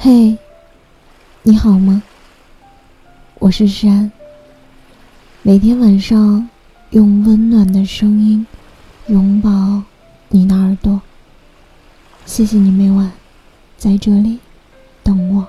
[0.00, 0.38] 嘿，
[1.42, 2.00] 你好吗？
[3.40, 4.08] 我是山。
[5.42, 6.48] 每天晚上
[6.90, 8.46] 用温暖的声音
[9.08, 9.82] 拥抱
[10.28, 11.02] 你的耳朵。
[12.26, 13.10] 谢谢你每晚
[13.76, 14.38] 在这里
[15.02, 15.44] 等我。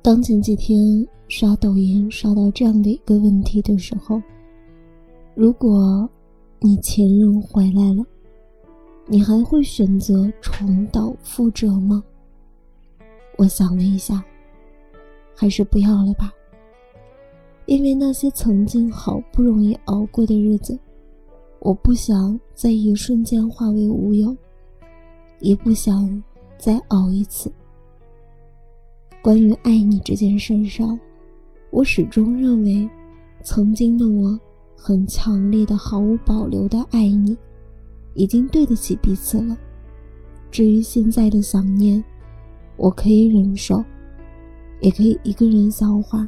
[0.00, 4.22] 当前几天刷抖音刷到这样的一个问题的时候，
[5.34, 6.08] 如果
[6.60, 8.02] 你前任回来了，
[9.06, 12.02] 你还会选择重蹈覆辙吗？
[13.36, 14.24] 我想了一下，
[15.34, 16.32] 还是不要了吧。
[17.66, 20.78] 因为那些曾经好不容易熬过的日子，
[21.58, 24.34] 我不想在一瞬间化为乌有，
[25.40, 26.22] 也不想
[26.56, 27.52] 再熬一次。
[29.22, 30.98] 关于爱你这件事上，
[31.70, 32.88] 我始终认为，
[33.42, 34.38] 曾经的我
[34.76, 37.36] 很强烈的、毫无保留的爱你，
[38.14, 39.56] 已经对得起彼此了。
[40.50, 42.02] 至于现在的想念，
[42.76, 43.84] 我可以忍受，
[44.80, 46.26] 也可以一个人消化。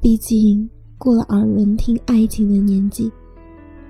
[0.00, 0.68] 毕竟
[0.98, 3.10] 过了耳闻听爱情的年纪，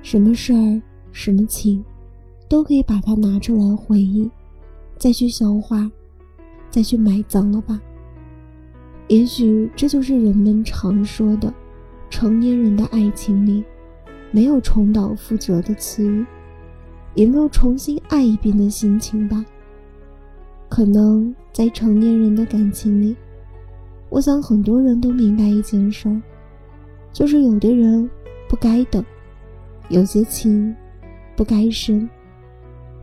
[0.03, 1.85] 什么事儿、什么情，
[2.49, 4.31] 都可以把它拿出来回忆，
[4.99, 5.91] 再去消化。
[6.71, 7.79] 再去埋葬了吧。
[9.09, 11.53] 也许这就是人们常说的，
[12.09, 13.63] 成年人的爱情里，
[14.31, 16.25] 没有重蹈覆辙的词语，
[17.15, 19.45] 也没有重新爱一遍的心情吧。
[20.69, 23.17] 可能在成年人的感情里，
[24.09, 26.23] 我想很多人都明白一件事儿，
[27.13, 28.09] 就是有的人
[28.49, 29.05] 不该等，
[29.89, 30.75] 有些情
[31.37, 32.09] 不该深。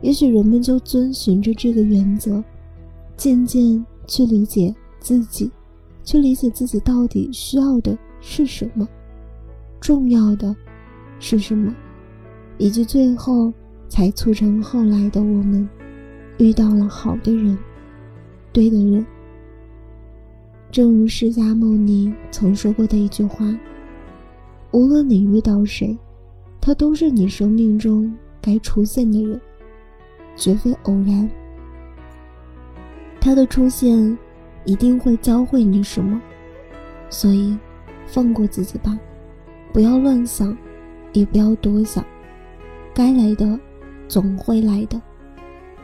[0.00, 2.42] 也许人们就遵循着这个原则。
[3.16, 5.50] 渐渐去理解自己，
[6.02, 8.88] 去理解自己到底需要的是什么，
[9.78, 10.56] 重要的
[11.18, 11.70] 是什么，
[12.56, 13.52] 以及最后
[13.90, 15.68] 才促成后来的我们
[16.38, 17.58] 遇到了好的人，
[18.52, 19.04] 对的人。
[20.70, 23.44] 正如释迦牟尼曾说过的一句话
[24.70, 25.98] ：“无论你遇到谁，
[26.60, 29.38] 他都是你生命中该出现的人，
[30.36, 31.28] 绝非偶然。”
[33.20, 34.16] 他的出现
[34.64, 36.22] 一定会教会你什么，
[37.10, 37.58] 所以
[38.06, 38.96] 放过自己吧，
[39.72, 40.56] 不要乱想，
[41.12, 42.04] 也不要多想。
[42.94, 43.58] 该来的
[44.10, 45.00] 总会来的，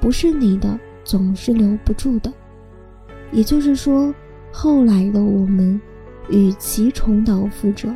[0.00, 2.32] 不是你的总是留不住的。
[3.30, 4.12] 也就是说，
[4.50, 5.80] 后来的我们，
[6.28, 7.94] 与其重蹈覆辙，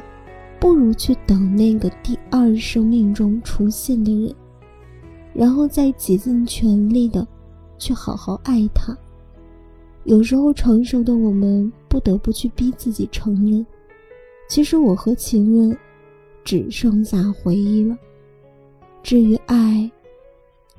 [0.60, 4.32] 不如去等那个第二生命中出现的人，
[5.34, 7.26] 然后再竭尽全力的
[7.76, 8.96] 去好好爱他。
[10.04, 13.66] 有时候，成熟的我们不得不去逼自己承认，
[14.48, 15.76] 其实我和情人
[16.44, 17.98] 只剩下回忆了。
[19.02, 19.90] 至于爱，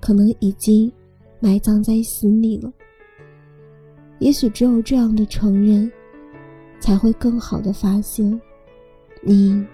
[0.01, 0.91] 可能已经
[1.39, 2.69] 埋葬在心里了。
[4.19, 5.89] 也许只有这样的承认，
[6.79, 8.39] 才会更好的发现，
[9.23, 9.65] 你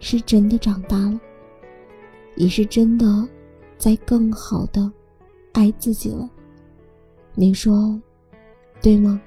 [0.00, 1.18] 是真的长大了，
[2.36, 3.26] 也是真的
[3.78, 4.92] 在更好的
[5.52, 6.28] 爱自己了。
[7.34, 7.98] 你说？
[8.80, 9.20] 对吗？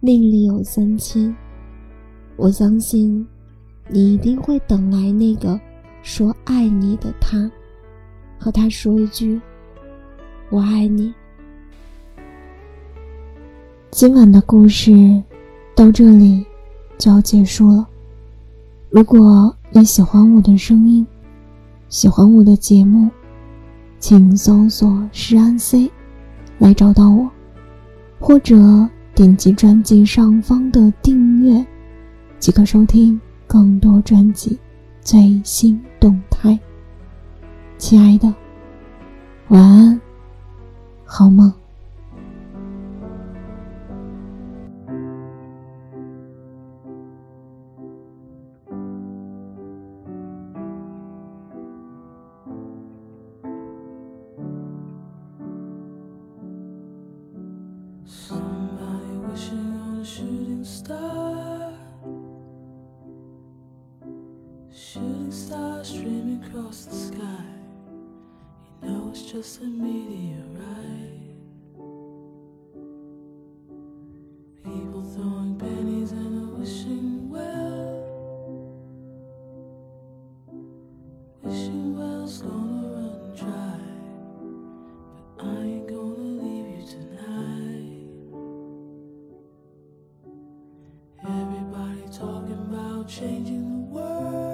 [0.00, 1.36] 命里有三千，
[2.36, 3.26] 我相信
[3.88, 5.60] 你一定会等来那个
[6.02, 7.50] 说爱你的他，
[8.40, 9.38] 和他说一句
[10.48, 11.12] “我爱你”。
[13.92, 15.22] 今晚的故事
[15.74, 16.46] 到这里
[16.96, 17.86] 就要结束了。
[18.88, 21.06] 如果你喜欢我的声音，
[21.90, 23.10] 喜欢我的节目，
[23.98, 25.90] 请搜索“诗安 C”
[26.56, 27.30] 来找到我。
[28.18, 28.56] 或者
[29.14, 31.64] 点击专辑上方的订阅，
[32.38, 34.58] 即可收听更多专辑
[35.02, 36.18] 最新动。
[37.80, 38.32] 亲爱的
[39.48, 39.98] 晚安
[41.06, 41.50] 好梦。
[68.82, 71.36] Know it's just a meteorite.
[74.64, 78.40] People throwing pennies in a wishing well.
[81.42, 83.80] Wishing well's gonna run dry.
[85.36, 88.08] But I ain't gonna leave you tonight.
[91.22, 94.49] Everybody talking about changing the world.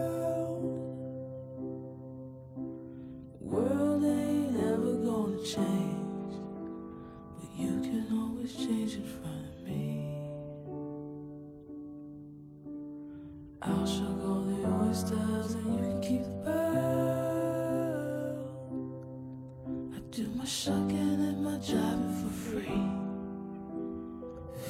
[20.16, 22.82] Do my shucking and my driving for free.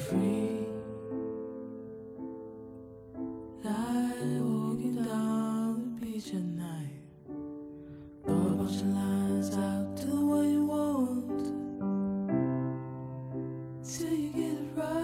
[0.03, 0.67] Free.
[3.63, 6.99] Like walking down the beach at night.
[8.25, 11.45] Bunch of lines out, do what you want.
[13.87, 14.97] Till you get it right.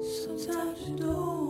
[0.00, 1.43] Sometimes you don't